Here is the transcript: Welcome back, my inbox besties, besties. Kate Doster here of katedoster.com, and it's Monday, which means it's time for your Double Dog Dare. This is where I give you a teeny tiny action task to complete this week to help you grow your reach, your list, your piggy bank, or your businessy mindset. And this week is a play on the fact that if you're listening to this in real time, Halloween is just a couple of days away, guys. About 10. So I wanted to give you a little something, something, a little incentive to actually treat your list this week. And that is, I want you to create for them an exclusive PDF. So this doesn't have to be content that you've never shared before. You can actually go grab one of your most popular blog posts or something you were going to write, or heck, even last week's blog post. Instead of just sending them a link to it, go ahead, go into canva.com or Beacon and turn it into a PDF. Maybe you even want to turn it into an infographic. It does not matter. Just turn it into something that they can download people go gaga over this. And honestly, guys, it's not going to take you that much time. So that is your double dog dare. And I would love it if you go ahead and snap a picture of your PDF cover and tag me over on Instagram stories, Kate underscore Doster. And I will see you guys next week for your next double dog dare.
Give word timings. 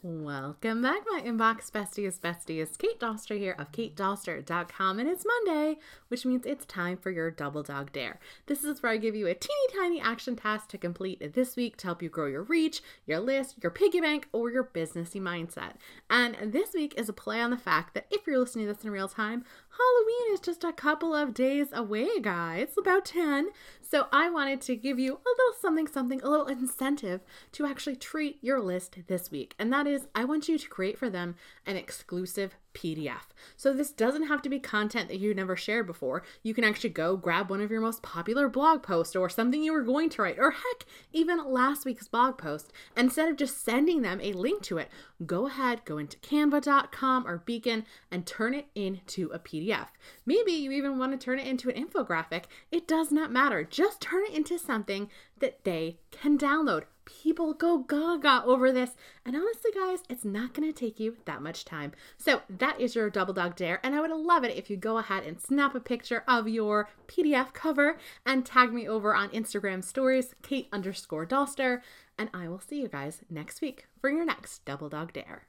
Welcome 0.00 0.82
back, 0.82 1.00
my 1.10 1.20
inbox 1.22 1.72
besties, 1.72 2.20
besties. 2.20 2.78
Kate 2.78 3.00
Doster 3.00 3.36
here 3.36 3.56
of 3.58 3.72
katedoster.com, 3.72 5.00
and 5.00 5.08
it's 5.08 5.26
Monday, 5.26 5.80
which 6.06 6.24
means 6.24 6.46
it's 6.46 6.64
time 6.66 6.96
for 6.96 7.10
your 7.10 7.32
Double 7.32 7.64
Dog 7.64 7.90
Dare. 7.90 8.20
This 8.46 8.62
is 8.62 8.80
where 8.80 8.92
I 8.92 8.96
give 8.96 9.16
you 9.16 9.26
a 9.26 9.34
teeny 9.34 9.66
tiny 9.76 10.00
action 10.00 10.36
task 10.36 10.68
to 10.68 10.78
complete 10.78 11.34
this 11.34 11.56
week 11.56 11.76
to 11.78 11.88
help 11.88 12.00
you 12.00 12.08
grow 12.08 12.26
your 12.26 12.44
reach, 12.44 12.80
your 13.06 13.18
list, 13.18 13.56
your 13.60 13.72
piggy 13.72 14.00
bank, 14.00 14.28
or 14.32 14.52
your 14.52 14.62
businessy 14.62 15.20
mindset. 15.20 15.72
And 16.08 16.52
this 16.52 16.74
week 16.74 16.94
is 16.96 17.08
a 17.08 17.12
play 17.12 17.40
on 17.40 17.50
the 17.50 17.56
fact 17.56 17.94
that 17.94 18.06
if 18.08 18.24
you're 18.24 18.38
listening 18.38 18.68
to 18.68 18.74
this 18.74 18.84
in 18.84 18.92
real 18.92 19.08
time, 19.08 19.44
Halloween 19.76 20.34
is 20.34 20.40
just 20.40 20.62
a 20.62 20.72
couple 20.72 21.12
of 21.12 21.34
days 21.34 21.68
away, 21.72 22.20
guys. 22.20 22.68
About 22.78 23.04
10. 23.04 23.48
So 23.80 24.06
I 24.12 24.30
wanted 24.30 24.60
to 24.62 24.76
give 24.76 25.00
you 25.00 25.12
a 25.12 25.14
little 25.14 25.60
something, 25.60 25.88
something, 25.88 26.20
a 26.22 26.28
little 26.28 26.46
incentive 26.46 27.20
to 27.52 27.66
actually 27.66 27.96
treat 27.96 28.38
your 28.42 28.60
list 28.60 28.98
this 29.08 29.30
week. 29.30 29.54
And 29.58 29.72
that 29.72 29.87
is, 29.88 30.06
I 30.14 30.24
want 30.24 30.48
you 30.48 30.58
to 30.58 30.68
create 30.68 30.98
for 30.98 31.10
them 31.10 31.36
an 31.66 31.76
exclusive 31.76 32.54
PDF. 32.74 33.32
So 33.56 33.72
this 33.72 33.90
doesn't 33.90 34.28
have 34.28 34.40
to 34.42 34.48
be 34.48 34.60
content 34.60 35.08
that 35.08 35.18
you've 35.18 35.36
never 35.36 35.56
shared 35.56 35.86
before. 35.86 36.22
You 36.42 36.54
can 36.54 36.64
actually 36.64 36.90
go 36.90 37.16
grab 37.16 37.50
one 37.50 37.60
of 37.60 37.70
your 37.70 37.80
most 37.80 38.02
popular 38.02 38.48
blog 38.48 38.82
posts 38.82 39.16
or 39.16 39.28
something 39.28 39.62
you 39.62 39.72
were 39.72 39.82
going 39.82 40.10
to 40.10 40.22
write, 40.22 40.38
or 40.38 40.52
heck, 40.52 40.84
even 41.12 41.44
last 41.52 41.84
week's 41.84 42.08
blog 42.08 42.38
post. 42.38 42.72
Instead 42.96 43.28
of 43.28 43.36
just 43.36 43.64
sending 43.64 44.02
them 44.02 44.20
a 44.22 44.32
link 44.32 44.62
to 44.62 44.78
it, 44.78 44.88
go 45.26 45.46
ahead, 45.46 45.84
go 45.84 45.98
into 45.98 46.18
canva.com 46.18 47.26
or 47.26 47.38
Beacon 47.38 47.84
and 48.10 48.26
turn 48.26 48.54
it 48.54 48.66
into 48.74 49.28
a 49.32 49.38
PDF. 49.38 49.88
Maybe 50.24 50.52
you 50.52 50.70
even 50.70 50.98
want 50.98 51.12
to 51.12 51.24
turn 51.24 51.38
it 51.38 51.46
into 51.46 51.70
an 51.70 51.84
infographic. 51.84 52.44
It 52.70 52.86
does 52.86 53.10
not 53.10 53.32
matter. 53.32 53.64
Just 53.64 54.00
turn 54.00 54.22
it 54.28 54.34
into 54.34 54.58
something 54.58 55.10
that 55.40 55.64
they 55.64 55.98
can 56.10 56.38
download 56.38 56.84
people 57.08 57.54
go 57.54 57.78
gaga 57.78 58.42
over 58.44 58.70
this. 58.70 58.90
And 59.24 59.34
honestly, 59.34 59.70
guys, 59.74 60.00
it's 60.08 60.24
not 60.24 60.52
going 60.52 60.70
to 60.70 60.78
take 60.78 61.00
you 61.00 61.16
that 61.24 61.42
much 61.42 61.64
time. 61.64 61.92
So 62.16 62.42
that 62.50 62.80
is 62.80 62.94
your 62.94 63.10
double 63.10 63.34
dog 63.34 63.56
dare. 63.56 63.80
And 63.82 63.94
I 63.94 64.00
would 64.00 64.10
love 64.10 64.44
it 64.44 64.56
if 64.56 64.68
you 64.68 64.76
go 64.76 64.98
ahead 64.98 65.24
and 65.24 65.40
snap 65.40 65.74
a 65.74 65.80
picture 65.80 66.24
of 66.28 66.48
your 66.48 66.88
PDF 67.06 67.52
cover 67.52 67.98
and 68.26 68.44
tag 68.44 68.72
me 68.72 68.86
over 68.86 69.14
on 69.14 69.30
Instagram 69.30 69.82
stories, 69.82 70.34
Kate 70.42 70.68
underscore 70.72 71.26
Doster. 71.26 71.80
And 72.18 72.28
I 72.34 72.48
will 72.48 72.60
see 72.60 72.80
you 72.80 72.88
guys 72.88 73.22
next 73.30 73.60
week 73.60 73.86
for 74.00 74.10
your 74.10 74.24
next 74.24 74.64
double 74.64 74.88
dog 74.88 75.12
dare. 75.12 75.46